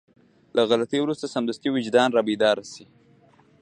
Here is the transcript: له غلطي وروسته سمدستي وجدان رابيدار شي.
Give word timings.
له 0.55 0.61
غلطي 0.69 0.99
وروسته 1.01 1.31
سمدستي 1.35 1.69
وجدان 1.71 2.07
رابيدار 2.17 2.57
شي. 2.71 2.85